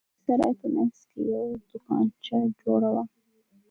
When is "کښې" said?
1.09-1.21